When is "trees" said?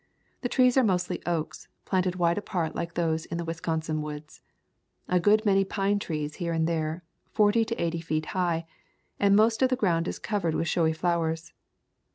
0.49-0.77, 5.99-6.37